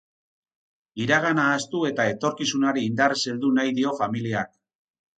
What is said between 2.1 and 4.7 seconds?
etorkizunari indarrez heldu nahi dio familiak.